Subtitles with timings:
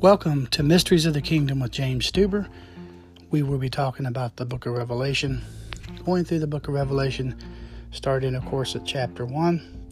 [0.00, 2.48] Welcome to Mysteries of the Kingdom with James Stuber.
[3.32, 5.42] We will be talking about the book of Revelation,
[6.04, 7.34] going through the book of Revelation,
[7.90, 9.88] starting, of course, at chapter 1.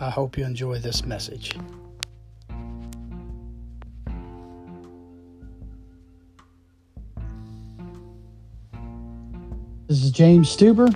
[0.00, 1.58] I hope you enjoy this message.
[9.88, 10.94] This is James Stuber,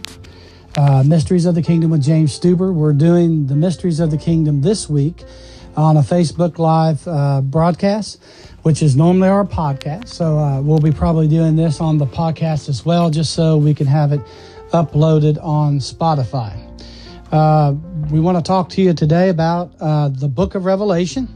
[0.78, 2.72] uh, Mysteries of the Kingdom with James Stuber.
[2.72, 5.24] We're doing the Mysteries of the Kingdom this week
[5.76, 8.22] on a Facebook Live uh, broadcast,
[8.62, 10.08] which is normally our podcast.
[10.08, 13.74] So uh, we'll be probably doing this on the podcast as well, just so we
[13.74, 14.20] can have it
[14.72, 16.62] uploaded on Spotify.
[17.30, 17.74] Uh,
[18.10, 21.28] we want to talk to you today about uh, the book of Revelation.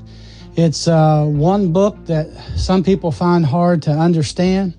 [0.57, 4.77] It's uh, one book that some people find hard to understand,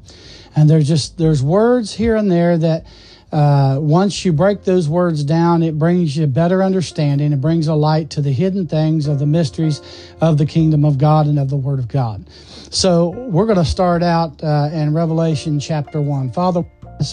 [0.56, 2.86] and there's just there's words here and there that
[3.32, 7.32] uh, once you break those words down, it brings you better understanding.
[7.32, 9.82] It brings a light to the hidden things of the mysteries
[10.20, 12.30] of the kingdom of God and of the Word of God.
[12.72, 16.32] So we're going to start out uh, in Revelation chapter 1.
[16.34, 16.64] Father,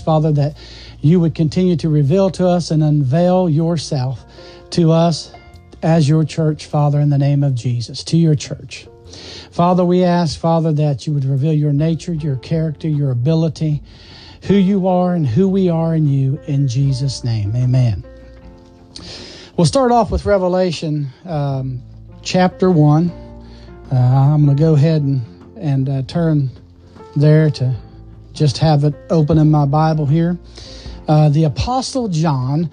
[0.05, 0.57] Father, that
[1.01, 4.25] you would continue to reveal to us and unveil yourself
[4.71, 5.33] to us
[5.83, 8.89] as your church, Father, in the name of Jesus, to your church.
[9.53, 13.83] Father, we ask, Father, that you would reveal your nature, your character, your ability
[14.45, 17.55] who you are and who we are in you in Jesus' name.
[17.57, 18.05] Amen.
[19.57, 21.83] We'll start off with Revelation um,
[22.23, 23.11] chapter 1.
[23.11, 25.23] Uh, I'm going to go ahead and,
[25.57, 26.51] and uh, turn
[27.17, 27.75] there to
[28.33, 30.39] just have it open in my Bible here.
[31.09, 32.71] Uh, the Apostle John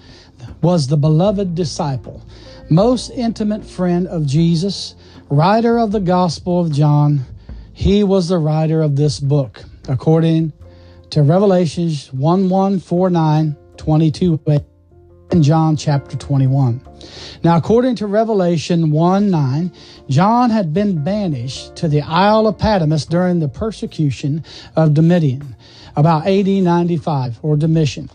[0.62, 2.22] was the beloved disciple,
[2.70, 4.94] most intimate friend of Jesus,
[5.28, 7.24] writer of the Gospel of John.
[7.72, 10.52] He was the writer of this book, according
[11.10, 14.40] to Revelations 1 1 4 9 22
[15.30, 16.80] and John chapter 21.
[17.42, 19.72] Now, according to Revelation 1 9,
[20.08, 24.44] John had been banished to the Isle of Patmos during the persecution
[24.76, 25.56] of Domitian,
[25.96, 28.10] about AD 95, or Domitian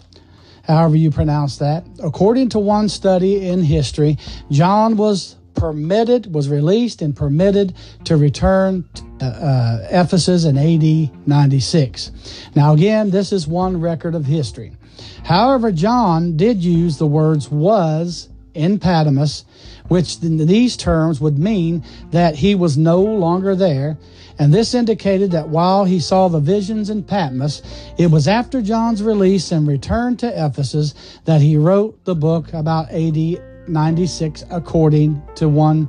[0.63, 1.85] however you pronounce that.
[2.03, 4.17] According to one study in history,
[4.49, 8.83] John was permitted, was released and permitted to return
[9.19, 12.11] to uh, Ephesus in AD 96.
[12.55, 14.75] Now, again, this is one record of history.
[15.23, 19.45] However, John did use the words was in Patmos,
[19.87, 23.99] which these terms would mean that he was no longer there.
[24.39, 27.61] And this indicated that while he saw the visions in Patmos,
[27.99, 30.95] it was after John's release and return to Ephesus
[31.25, 35.87] that he wrote the book about AD 96 according to one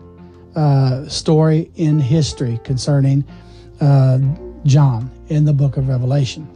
[0.54, 3.24] uh, story in history concerning
[3.80, 4.18] uh,
[4.64, 6.48] John in the book of Revelation.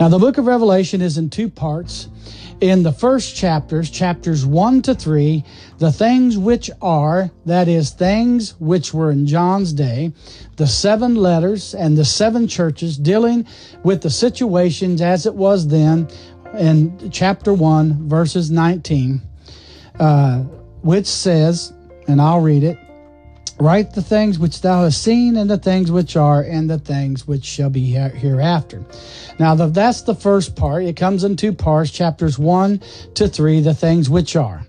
[0.00, 2.08] Now, the book of Revelation is in two parts.
[2.60, 5.44] In the first chapters, chapters 1 to 3,
[5.78, 10.12] the things which are, that is, things which were in John's day,
[10.56, 13.46] the seven letters and the seven churches dealing
[13.82, 16.08] with the situations as it was then
[16.56, 19.20] in chapter 1, verses 19
[19.98, 20.44] uh,
[20.84, 21.72] which says,
[22.06, 22.78] and I'll read it
[23.60, 27.26] Write the things which thou hast seen, and the things which are, and the things
[27.26, 28.84] which shall be hereafter.
[29.38, 30.82] Now, the, that's the first part.
[30.84, 32.82] It comes in two parts, chapters 1
[33.14, 34.66] to 3, the things which are.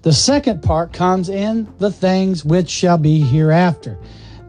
[0.00, 3.98] The second part comes in the things which shall be hereafter.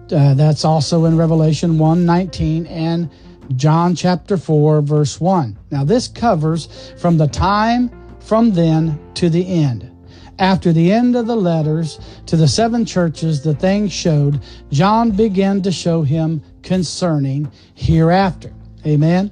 [0.09, 3.09] Uh, that's also in Revelation 1 19 and
[3.57, 5.57] John chapter 4, verse 1.
[5.71, 7.91] Now, this covers from the time
[8.21, 9.92] from then to the end.
[10.39, 15.61] After the end of the letters to the seven churches, the things showed, John began
[15.61, 18.51] to show him concerning hereafter.
[18.85, 19.31] Amen.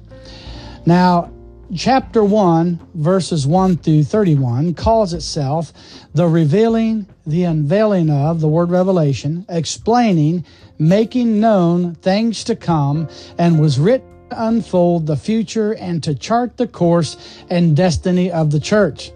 [0.86, 1.32] Now,
[1.74, 5.72] chapter 1, verses 1 through 31, calls itself
[6.14, 10.44] the revealing, the unveiling of, the word revelation, explaining,
[10.78, 13.08] making known things to come,
[13.38, 17.16] and was written unfold the future and to chart the course
[17.50, 19.12] and destiny of the church.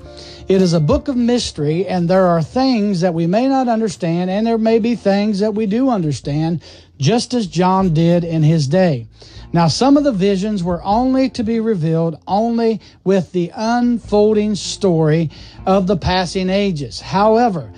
[0.49, 4.31] It is a book of mystery, and there are things that we may not understand,
[4.31, 6.63] and there may be things that we do understand,
[6.99, 9.09] just as John did in his day.
[9.53, 15.31] Now, some of the visions were only to be revealed only with the unfolding story
[15.65, 17.01] of the passing ages.
[17.01, 17.73] However,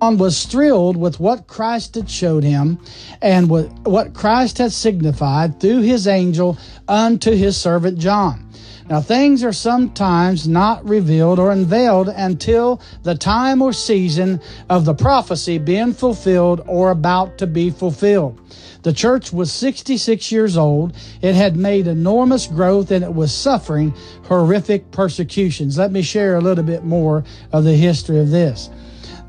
[0.00, 2.78] John was thrilled with what Christ had showed him
[3.20, 6.56] and what Christ had signified through his angel
[6.88, 8.48] unto his servant John.
[8.88, 14.94] Now, things are sometimes not revealed or unveiled until the time or season of the
[14.94, 18.40] prophecy being fulfilled or about to be fulfilled.
[18.82, 20.96] The church was 66 years old.
[21.20, 23.94] It had made enormous growth and it was suffering
[24.24, 25.76] horrific persecutions.
[25.76, 27.22] Let me share a little bit more
[27.52, 28.70] of the history of this.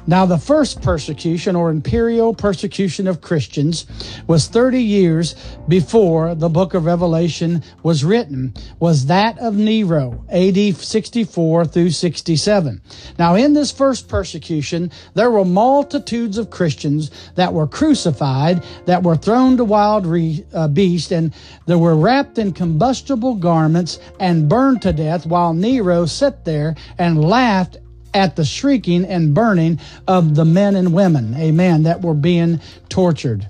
[0.07, 3.85] Now, the first persecution or imperial persecution of Christians
[4.25, 5.35] was 30 years
[5.67, 12.81] before the book of Revelation was written, was that of Nero, AD 64 through 67.
[13.19, 19.15] Now, in this first persecution, there were multitudes of Christians that were crucified, that were
[19.15, 21.31] thrown to wild re- uh, beasts, and
[21.67, 27.23] they were wrapped in combustible garments and burned to death while Nero sat there and
[27.23, 27.77] laughed
[28.13, 32.59] at the shrieking and burning of the men and women, amen, that were being
[32.89, 33.49] tortured.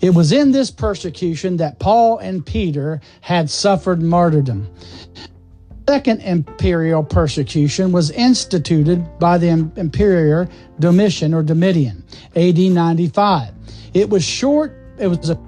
[0.00, 4.68] It was in this persecution that Paul and Peter had suffered martyrdom.
[5.88, 12.04] Second imperial persecution was instituted by the Emperor Domitian or Domitian,
[12.36, 13.54] AD 95.
[13.94, 15.47] It was short, it was a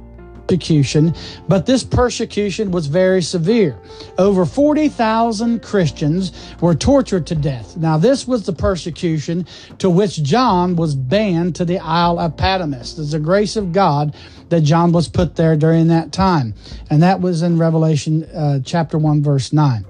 [0.50, 1.14] persecution,
[1.46, 3.78] but this persecution was very severe.
[4.18, 7.76] Over 40,000 Christians were tortured to death.
[7.76, 9.46] Now, this was the persecution
[9.78, 12.94] to which John was banned to the Isle of Patmos.
[12.94, 14.16] There's the grace of God
[14.48, 16.54] that John was put there during that time.
[16.90, 19.84] And that was in Revelation uh, chapter 1, verse 9.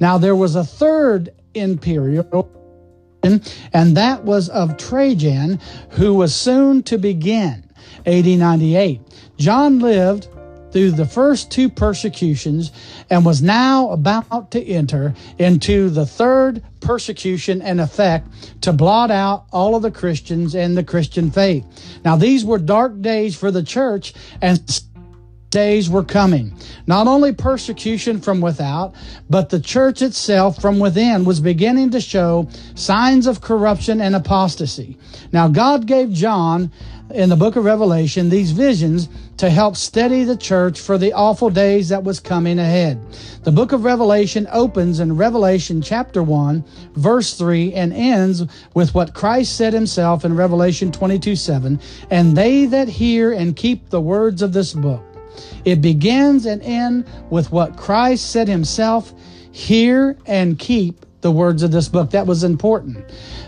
[0.00, 2.48] Now, there was a third imperial
[3.22, 5.60] and that was of Trajan,
[5.90, 7.67] who was soon to begin,
[8.06, 9.00] AD 98.
[9.36, 10.28] John lived
[10.72, 12.72] through the first two persecutions
[13.10, 18.28] and was now about to enter into the third persecution and effect
[18.62, 21.64] to blot out all of the Christians and the Christian faith.
[22.04, 24.60] Now, these were dark days for the church and
[25.50, 26.52] days were coming.
[26.86, 28.94] Not only persecution from without,
[29.30, 34.98] but the church itself from within was beginning to show signs of corruption and apostasy.
[35.32, 36.70] Now, God gave John
[37.10, 39.08] in the book of Revelation these visions
[39.38, 43.00] to help steady the church for the awful days that was coming ahead.
[43.44, 46.64] The book of Revelation opens in Revelation chapter 1,
[46.94, 48.44] verse 3, and ends
[48.74, 51.80] with what Christ said himself in Revelation 22 7.
[52.10, 55.04] And they that hear and keep the words of this book.
[55.64, 59.14] It begins and ends with what Christ said himself
[59.52, 62.10] hear and keep the words of this book.
[62.10, 63.04] That was important.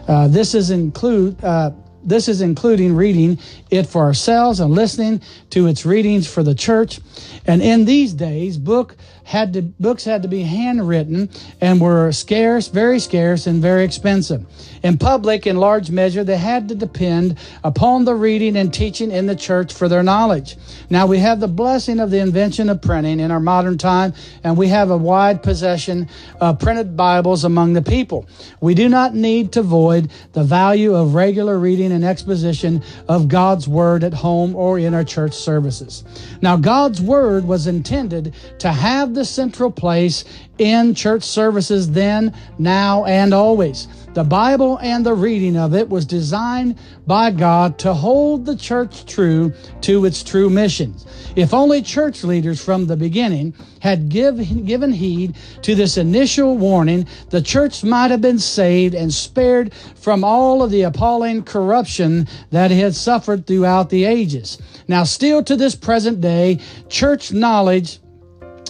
[0.09, 1.43] Uh, this is include.
[1.45, 3.39] Uh, this is including reading
[3.71, 5.21] it for ourselves and listening
[5.51, 7.01] to its readings for the church.
[7.47, 8.97] And in these days, book
[9.31, 11.31] had to, books had to be handwritten
[11.61, 14.45] and were scarce, very scarce, and very expensive.
[14.83, 19.27] In public, in large measure, they had to depend upon the reading and teaching in
[19.27, 20.57] the church for their knowledge.
[20.91, 24.57] Now we have the blessing of the invention of printing in our modern time, and
[24.57, 26.09] we have a wide possession
[26.41, 28.27] of printed Bibles among the people.
[28.61, 33.69] We do not need to void the value of regular reading and exposition of God's
[33.69, 36.03] Word at home or in our church services.
[36.43, 40.25] Now, God's Word was intended to have the central place
[40.59, 43.89] in church services then, now, and always.
[44.13, 46.77] The Bible and the reading of it was designed
[47.07, 49.53] by God to hold the church true
[49.83, 51.07] to its true missions.
[51.37, 57.07] If only church leaders from the beginning had give, given heed to this initial warning,
[57.31, 62.73] the church might have been saved and spared from all of the appalling corruption that
[62.73, 64.59] it had suffered throughout the ages.
[64.89, 66.59] Now, still to this present day,
[66.89, 68.01] church knowledge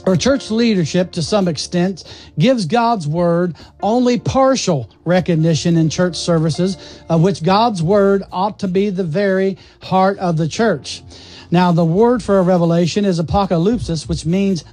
[0.07, 2.05] or church leadership to some extent
[2.39, 8.69] gives God's word only partial recognition in church services, of which God's word ought to
[8.69, 11.03] be the very heart of the church.
[11.51, 14.65] Now, the word for a revelation is apocalypsis, which means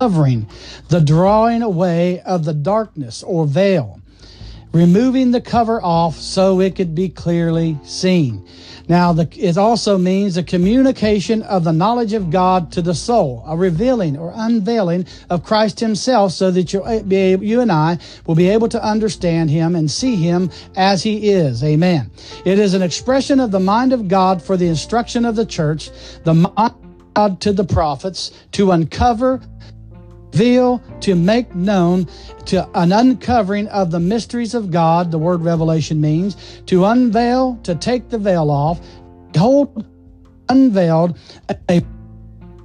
[0.00, 0.48] covering,
[0.88, 4.00] the drawing away of the darkness or veil,
[4.72, 8.46] removing the cover off so it could be clearly seen.
[8.88, 13.42] Now, the, it also means the communication of the knowledge of God to the soul,
[13.46, 18.34] a revealing or unveiling of Christ Himself, so that you, eh, you and I will
[18.34, 21.64] be able to understand Him and see Him as He is.
[21.64, 22.10] Amen.
[22.44, 25.90] It is an expression of the mind of God for the instruction of the church,
[26.24, 26.74] the mind
[27.14, 29.40] God to the prophets to uncover
[30.34, 32.08] reveal, to make known,
[32.46, 37.76] to an uncovering of the mysteries of God, the word revelation means, to unveil, to
[37.76, 38.80] take the veil off,
[39.36, 39.86] hold
[40.48, 41.16] unveiled
[41.70, 41.82] a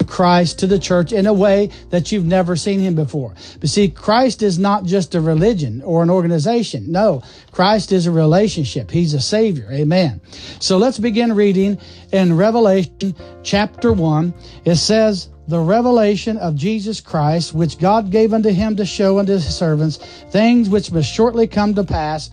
[0.08, 3.36] Christ to the church in a way that you've never seen him before.
[3.60, 6.92] But see, Christ is not just a religion or an organization.
[6.92, 7.22] No,
[7.52, 8.90] Christ is a relationship.
[8.90, 9.70] He's a savior.
[9.72, 10.20] Amen.
[10.60, 11.78] So let's begin reading
[12.12, 14.34] in Revelation chapter 1.
[14.66, 19.34] It says, the revelation of Jesus Christ, which God gave unto him to show unto
[19.34, 19.98] his servants
[20.30, 22.30] things which must shortly come to pass.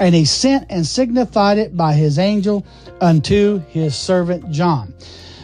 [0.00, 2.64] And he sent and signified it by his angel
[3.00, 4.94] unto his servant John.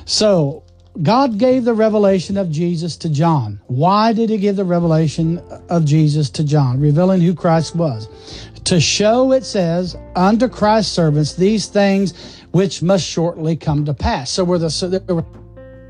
[0.04, 0.62] So,
[1.02, 3.61] God gave the revelation of Jesus to John.
[3.66, 6.80] Why did he give the revelation of Jesus to John?
[6.80, 8.09] Revealing who Christ was
[8.66, 14.30] to show, it says, unto Christ's servants these things which must shortly come to pass.
[14.30, 14.88] So we're the so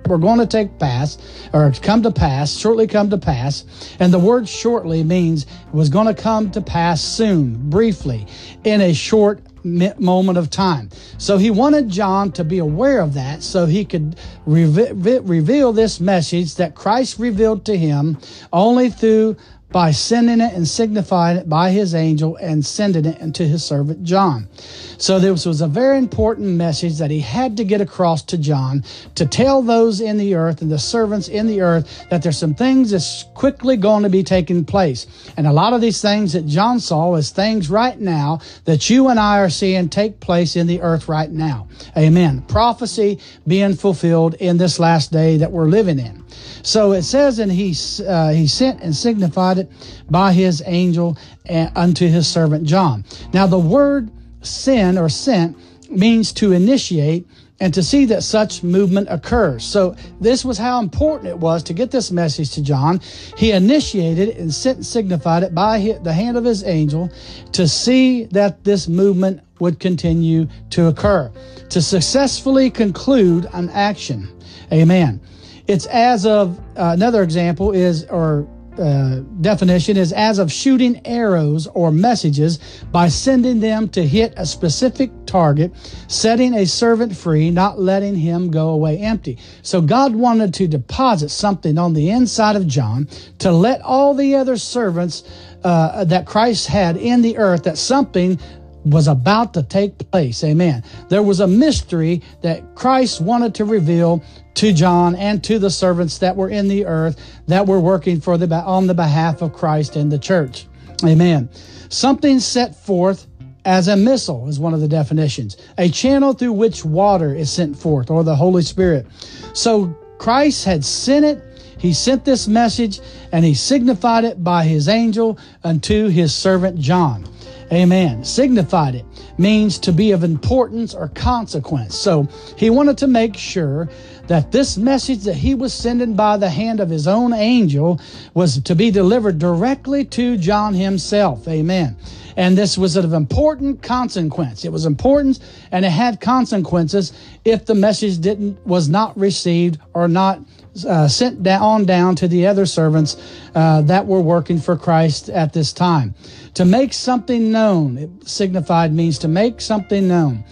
[0.09, 1.19] we're going to take pass
[1.53, 3.65] or come to pass, shortly come to pass.
[3.99, 8.27] And the word shortly means was going to come to pass soon, briefly,
[8.65, 10.89] in a short moment of time.
[11.19, 16.55] So he wanted John to be aware of that so he could reveal this message
[16.55, 18.17] that Christ revealed to him
[18.53, 19.37] only through
[19.77, 24.03] by sending it and signifying it by his angel and sending it into his servant
[24.03, 24.49] John.
[24.97, 28.83] So this was a very important message that he had to get across to John
[29.17, 32.55] to tell those in the earth and the servants in the earth that there's some
[32.55, 35.07] things that's quickly going to be taking place.
[35.37, 39.09] And a lot of these things that John saw is things right now that you
[39.09, 41.69] and I are seeing take place in the earth right now.
[41.99, 42.41] Amen.
[42.49, 46.25] Prophecy being fulfilled in this last day that we're living in.
[46.63, 49.66] So it says, and he, uh, he sent and signified it
[50.11, 51.17] by his angel
[51.49, 53.05] uh, unto his servant John.
[53.33, 54.11] Now the word
[54.43, 55.57] sin or sent
[55.91, 57.27] means to initiate
[57.59, 59.65] and to see that such movement occurs.
[59.65, 63.01] So this was how important it was to get this message to John.
[63.37, 67.11] He initiated and sent and signified it by the hand of his angel
[67.53, 71.33] to see that this movement would continue to occur,
[71.71, 74.29] to successfully conclude an action.
[74.71, 75.21] Amen.
[75.67, 78.47] It's as of uh, another example is or
[78.79, 82.59] uh, definition is as of shooting arrows or messages
[82.93, 85.73] by sending them to hit a specific target,
[86.09, 89.39] setting a servant free, not letting him go away empty.
[89.63, 94.35] So God wanted to deposit something on the inside of John to let all the
[94.35, 95.25] other servants
[95.65, 98.39] uh, that Christ had in the earth that something
[98.85, 100.45] was about to take place.
[100.45, 100.85] Amen.
[101.09, 104.23] There was a mystery that Christ wanted to reveal
[104.57, 108.37] to John and to the servants that were in the earth that were working for
[108.37, 110.67] the on the behalf of Christ and the church.
[111.05, 111.49] Amen.
[111.89, 113.27] Something set forth
[113.65, 115.57] as a missile is one of the definitions.
[115.79, 119.07] A channel through which water is sent forth or the Holy Spirit.
[119.53, 121.43] So Christ had sent it
[121.79, 123.01] he sent this message
[123.33, 127.27] and he signified it by his angel unto his servant John.
[127.73, 128.23] Amen.
[128.25, 129.05] Signified it
[129.39, 131.97] means to be of importance or consequence.
[131.97, 133.89] So he wanted to make sure
[134.29, 138.01] that this message that he was sending by the hand of his own angel
[138.35, 141.49] was to be delivered directly to John himself.
[141.49, 141.97] Amen.
[142.37, 144.65] And this was of important consequence.
[144.65, 145.41] It was important
[145.73, 147.13] and it had consequences
[147.45, 150.41] if the message didn't was not received or not
[150.85, 153.17] uh, sent down, on down to the other servants
[153.55, 156.15] uh, that were working for Christ at this time.
[156.55, 160.45] To make something known, it signified means to make something known.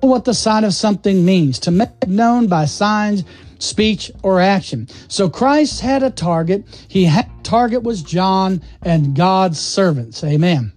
[0.00, 3.24] What the sign of something means, to make known by signs,
[3.58, 4.88] speech, or action.
[5.08, 6.64] So Christ had a target.
[6.88, 10.24] He had target was John and God's servants.
[10.24, 10.72] Amen.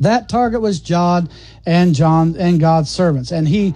[0.00, 1.28] That target was John
[1.66, 3.32] and John and God's servants.
[3.32, 3.74] And he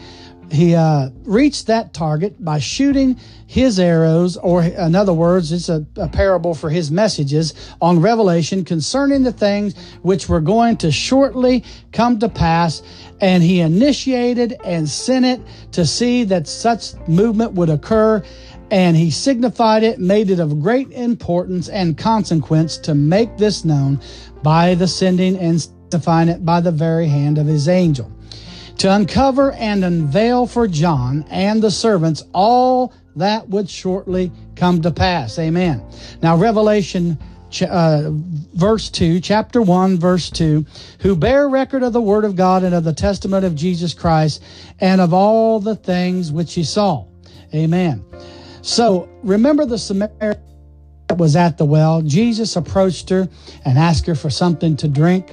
[0.51, 5.87] he uh, reached that target by shooting his arrows, or in other words, it's a,
[5.97, 11.65] a, parable for his messages on Revelation concerning the things which were going to shortly
[11.93, 12.83] come to pass.
[13.21, 15.41] And he initiated and sent it
[15.73, 18.23] to see that such movement would occur.
[18.71, 24.01] And he signified it, made it of great importance and consequence to make this known
[24.43, 28.11] by the sending and define it by the very hand of his angel
[28.79, 34.91] to uncover and unveil for John and the servants all that would shortly come to
[34.91, 35.39] pass.
[35.39, 35.83] Amen.
[36.23, 37.19] Now, Revelation
[37.63, 40.67] uh, verse 2, chapter 1, verse 2,
[41.01, 44.43] who bear record of the word of God and of the testament of Jesus Christ
[44.81, 47.07] and of all the things which he saw.
[47.55, 48.05] Amen.
[48.63, 50.43] So remember the Samaritan
[51.09, 52.03] that was at the well.
[52.03, 53.29] Jesus approached her
[53.65, 55.31] and asked her for something to drink.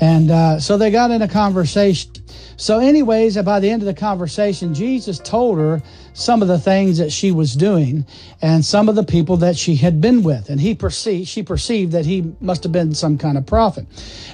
[0.00, 2.12] And uh, so they got in a conversation.
[2.60, 5.80] So, anyways, by the end of the conversation, Jesus told her
[6.12, 8.04] some of the things that she was doing
[8.42, 10.50] and some of the people that she had been with.
[10.50, 13.86] And he perceived, she perceived that he must have been some kind of prophet.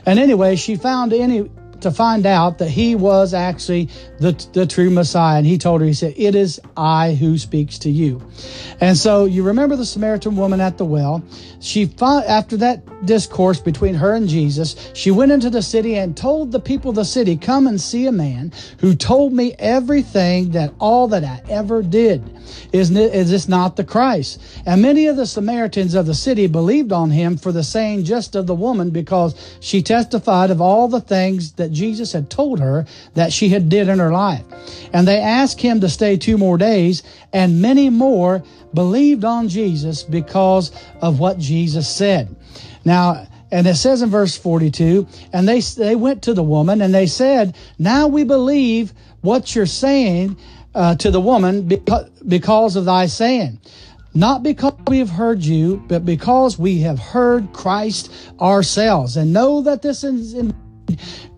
[0.06, 1.50] And anyway, she found any
[1.84, 3.88] to find out that he was actually
[4.18, 5.38] the, the true Messiah.
[5.38, 8.20] And he told her, he said, It is I who speaks to you.
[8.80, 11.22] And so you remember the Samaritan woman at the well.
[11.60, 16.52] She after that discourse between her and Jesus, she went into the city and told
[16.52, 20.74] the people of the city, Come and see a man who told me everything that
[20.78, 22.22] all that I ever did.
[22.72, 24.42] Isn't it, is this not the Christ?
[24.66, 28.34] And many of the Samaritans of the city believed on him for the saying just
[28.36, 32.86] of the woman because she testified of all the things that Jesus had told her
[33.14, 34.44] that she had did in her life.
[34.92, 37.02] And they asked him to stay two more days,
[37.32, 42.34] and many more believed on Jesus because of what Jesus said.
[42.84, 46.92] Now, And it says in verse 42, and they, they went to the woman and
[46.92, 50.36] they said, Now we believe what you're saying
[50.74, 53.60] uh, to the woman because, because of thy saying.
[54.12, 59.62] Not because we have heard you, but because we have heard Christ ourselves and know
[59.62, 60.52] that this is in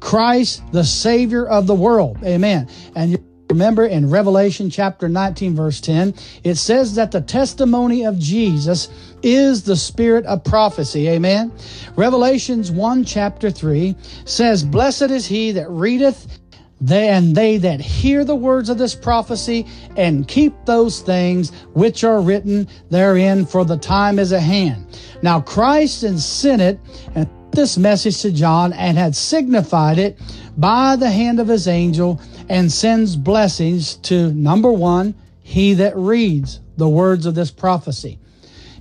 [0.01, 2.19] Christ, the Savior of the world.
[2.25, 2.69] Amen.
[2.95, 3.19] And
[3.51, 8.89] remember in Revelation chapter 19, verse 10, it says that the testimony of Jesus
[9.23, 11.09] is the spirit of prophecy.
[11.09, 11.53] Amen.
[11.97, 16.39] Revelations 1, chapter 3 says, Blessed is he that readeth
[16.81, 22.05] they and they that hear the words of this prophecy and keep those things which
[22.05, 24.87] are written therein, for the time is at hand.
[25.23, 26.79] Now Christ and sent it
[27.15, 30.17] and this message to John and had signified it
[30.57, 36.61] by the hand of his angel and sends blessings to number one, he that reads
[36.77, 38.21] the words of this prophecy.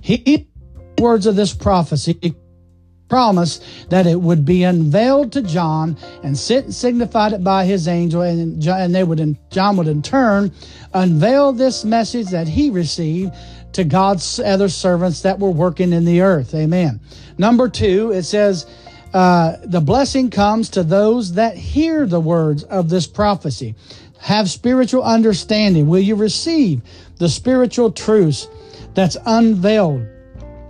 [0.00, 0.46] He
[0.98, 2.36] words of this prophecy
[3.08, 8.22] promised that it would be unveiled to John and sent signified it by his angel,
[8.22, 10.52] and, and they would, in, John would in turn
[10.92, 13.32] unveil this message that he received
[13.72, 16.54] to God's other servants that were working in the earth.
[16.54, 17.00] Amen.
[17.38, 18.66] Number two, it says,
[19.12, 23.74] uh, the blessing comes to those that hear the words of this prophecy.
[24.20, 25.86] Have spiritual understanding.
[25.86, 26.82] Will you receive
[27.18, 28.48] the spiritual truths
[28.94, 30.06] that's unveiled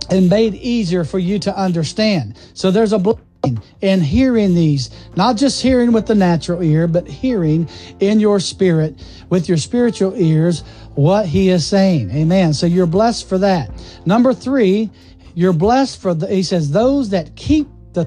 [0.09, 2.37] and made easier for you to understand.
[2.53, 7.07] So there's a blessing in hearing these, not just hearing with the natural ear, but
[7.07, 8.95] hearing in your spirit
[9.29, 10.63] with your spiritual ears
[10.97, 12.11] what he is saying.
[12.11, 12.53] Amen.
[12.53, 13.69] So you're blessed for that.
[14.05, 14.89] Number three,
[15.35, 18.05] you're blessed for the, he says, those that keep the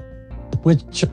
[0.63, 1.05] which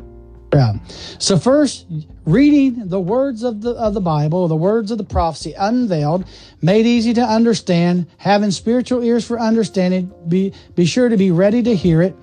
[1.18, 1.87] so first,
[2.25, 6.25] reading the words of the of the Bible, the words of the prophecy unveiled,
[6.62, 11.62] made easy to understand, having spiritual ears for understanding, be be sure to be ready
[11.62, 12.16] to hear it,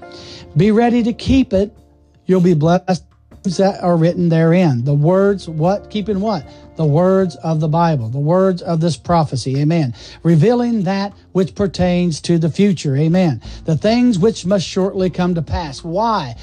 [0.57, 1.71] be ready to keep it.
[2.25, 3.03] You'll be blessed
[3.57, 4.83] that are written therein.
[4.83, 5.91] The words, what?
[5.91, 6.47] Keeping what?
[6.75, 9.57] The words of the Bible, the words of this prophecy.
[9.59, 9.93] Amen.
[10.23, 12.95] Revealing that which pertains to the future.
[12.95, 13.41] Amen.
[13.65, 15.83] The things which must shortly come to pass.
[15.83, 16.35] Why?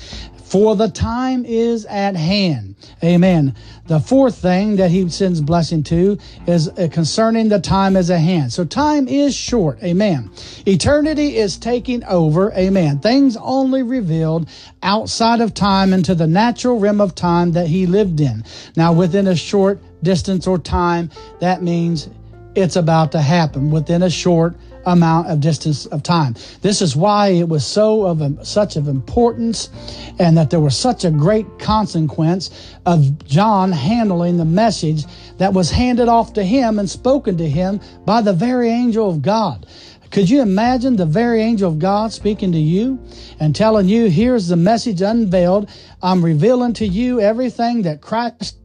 [0.52, 2.74] for the time is at hand.
[3.02, 3.56] Amen.
[3.86, 8.18] The fourth thing that he sends blessing to is uh, concerning the time is at
[8.18, 8.52] hand.
[8.52, 9.82] So time is short.
[9.82, 10.30] Amen.
[10.66, 12.52] Eternity is taking over.
[12.52, 12.98] Amen.
[12.98, 14.46] Things only revealed
[14.82, 18.44] outside of time into the natural realm of time that he lived in.
[18.76, 21.10] Now, within a short distance or time,
[21.40, 22.08] that means
[22.54, 26.34] it's about to happen within a short amount of distance of time.
[26.60, 29.70] This is why it was so of such of importance
[30.18, 35.04] and that there was such a great consequence of John handling the message
[35.38, 39.22] that was handed off to him and spoken to him by the very angel of
[39.22, 39.66] God.
[40.10, 43.02] Could you imagine the very angel of God speaking to you
[43.40, 45.70] and telling you, here's the message unveiled.
[46.02, 48.58] I'm revealing to you everything that Christ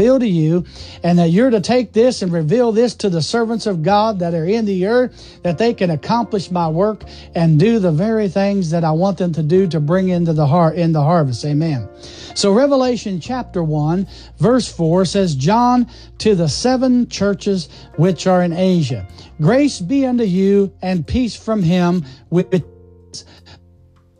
[0.00, 0.64] reveal to you,
[1.02, 4.32] and that you're to take this and reveal this to the servants of God that
[4.32, 8.70] are in the earth, that they can accomplish my work and do the very things
[8.70, 11.44] that I want them to do to bring into the heart in the harvest.
[11.44, 11.86] Amen.
[12.34, 14.08] So Revelation chapter 1,
[14.38, 15.86] verse 4 says, John
[16.18, 19.06] to the seven churches which are in Asia.
[19.38, 22.64] Grace be unto you and peace from him which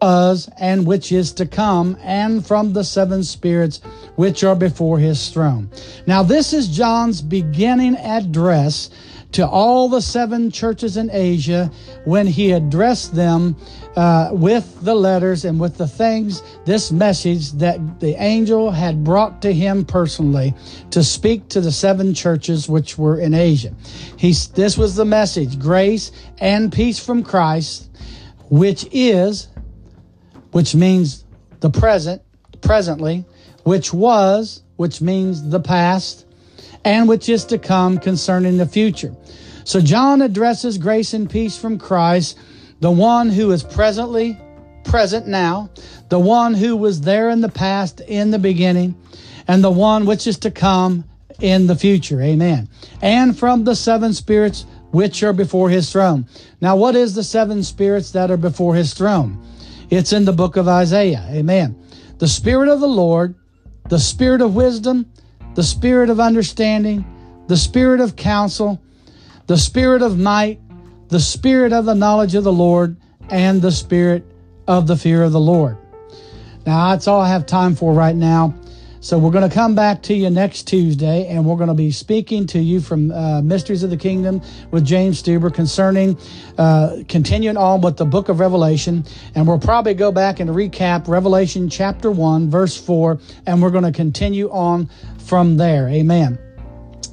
[0.00, 3.80] was and which is to come, and from the seven spirits
[4.16, 5.70] which are before his throne.
[6.06, 8.90] Now, this is John's beginning address
[9.32, 11.70] to all the seven churches in Asia
[12.04, 13.56] when he addressed them
[13.94, 19.40] uh, with the letters and with the things, this message that the angel had brought
[19.42, 20.52] to him personally
[20.90, 23.72] to speak to the seven churches which were in Asia.
[24.16, 27.88] He, this was the message grace and peace from Christ,
[28.48, 29.46] which is
[30.52, 31.24] which means
[31.60, 32.22] the present,
[32.60, 33.24] presently,
[33.64, 36.26] which was, which means the past,
[36.84, 39.14] and which is to come concerning the future.
[39.64, 42.38] So John addresses grace and peace from Christ,
[42.80, 44.38] the one who is presently
[44.84, 45.70] present now,
[46.08, 48.96] the one who was there in the past, in the beginning,
[49.46, 51.04] and the one which is to come
[51.40, 52.20] in the future.
[52.20, 52.68] Amen.
[53.02, 56.26] And from the seven spirits which are before his throne.
[56.60, 59.40] Now, what is the seven spirits that are before his throne?
[59.90, 61.26] It's in the book of Isaiah.
[61.30, 61.76] Amen.
[62.18, 63.34] The Spirit of the Lord,
[63.88, 65.10] the Spirit of wisdom,
[65.54, 67.04] the Spirit of understanding,
[67.48, 68.80] the Spirit of counsel,
[69.48, 70.60] the Spirit of might,
[71.08, 72.96] the Spirit of the knowledge of the Lord,
[73.30, 74.24] and the Spirit
[74.68, 75.76] of the fear of the Lord.
[76.64, 78.54] Now, that's all I have time for right now.
[79.02, 81.90] So we're going to come back to you next Tuesday, and we're going to be
[81.90, 86.18] speaking to you from uh, Mysteries of the Kingdom with James Stuber concerning
[86.58, 89.06] uh, continuing on with the book of Revelation.
[89.34, 93.84] And we'll probably go back and recap Revelation chapter 1, verse 4, and we're going
[93.84, 95.88] to continue on from there.
[95.88, 96.38] Amen.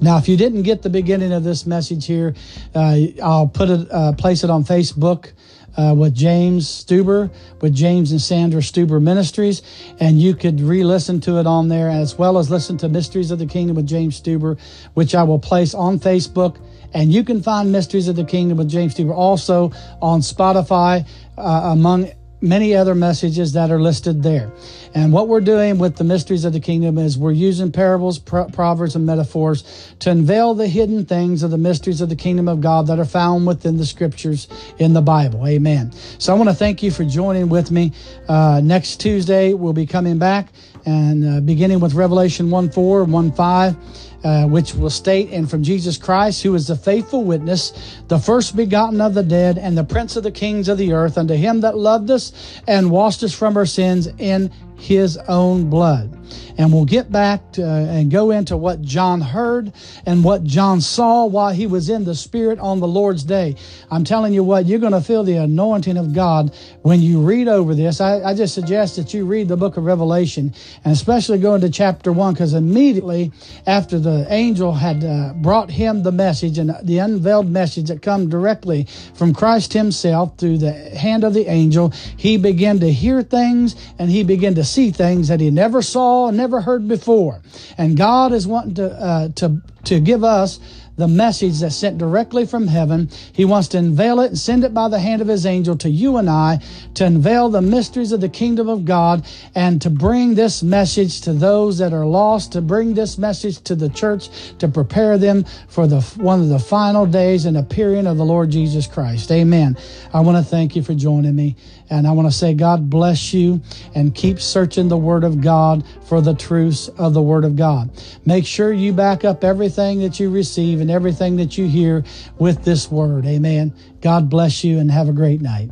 [0.01, 2.35] Now, if you didn't get the beginning of this message here,
[2.75, 5.31] uh, I'll put it, uh, place it on Facebook
[5.77, 9.61] uh, with James Stuber, with James and Sandra Stuber Ministries,
[9.99, 13.39] and you could re-listen to it on there as well as listen to Mysteries of
[13.39, 14.59] the Kingdom with James Stuber,
[14.95, 16.59] which I will place on Facebook.
[16.93, 21.69] And you can find Mysteries of the Kingdom with James Stuber also on Spotify, uh,
[21.71, 22.11] among
[22.41, 24.51] many other messages that are listed there.
[24.93, 28.47] And what we're doing with the mysteries of the kingdom is we're using parables, pro-
[28.47, 32.61] proverbs, and metaphors to unveil the hidden things of the mysteries of the kingdom of
[32.61, 34.47] God that are found within the scriptures
[34.77, 35.47] in the Bible.
[35.47, 35.91] Amen.
[36.19, 37.93] So I want to thank you for joining with me.
[38.27, 40.49] Uh, next Tuesday, we'll be coming back
[40.85, 43.75] and uh, beginning with Revelation 1 4, 1 5
[44.23, 48.55] uh, which will state, and from Jesus Christ, who is the faithful witness, the first
[48.55, 51.61] begotten of the dead, and the prince of the kings of the earth, unto him
[51.61, 52.33] that loved us
[52.67, 56.13] and washed us from our sins in his own blood.
[56.57, 59.71] And we'll get back to, uh, and go into what John heard
[60.05, 63.55] and what John saw while he was in the Spirit on the Lord's day.
[63.91, 67.47] I'm telling you what, you're going to feel the anointing of God when you read
[67.47, 68.01] over this.
[68.01, 71.69] I, I just suggest that you read the book of Revelation and especially go into
[71.69, 73.31] chapter 1 because immediately
[73.67, 78.29] after the angel had uh, brought him the message and the unveiled message that come
[78.29, 83.75] directly from Christ himself through the hand of the angel, he began to hear things
[83.99, 87.41] and he began to see things that he never saw and never heard before.
[87.77, 90.59] And God is wanting to uh, to to give us
[90.97, 93.09] the message that's sent directly from heaven.
[93.31, 95.89] He wants to unveil it and send it by the hand of his angel to
[95.89, 96.59] you and I
[96.95, 101.33] to unveil the mysteries of the kingdom of God and to bring this message to
[101.33, 105.85] those that are lost, to bring this message to the church, to prepare them for
[105.85, 109.31] the one of the final days and appearing of the Lord Jesus Christ.
[109.31, 109.77] Amen.
[110.13, 111.55] I want to thank you for joining me.
[111.89, 113.61] And I want to say, God bless you
[113.95, 117.89] and keep searching the Word of God for the truths of the Word of God.
[118.25, 122.03] Make sure you back up everything that you receive and everything that you hear
[122.39, 123.25] with this Word.
[123.25, 123.73] Amen.
[124.01, 125.69] God bless you and have a great night.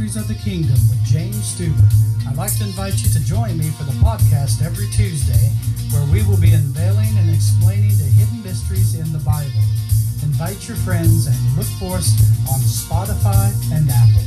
[0.00, 1.84] Mysteries of the Kingdom with James Stuber.
[2.26, 5.52] I'd like to invite you to join me for the podcast every Tuesday,
[5.92, 9.60] where we will be unveiling and explaining the hidden mysteries in the Bible.
[10.22, 12.16] Invite your friends and look for us
[12.48, 14.24] on Spotify and Apple.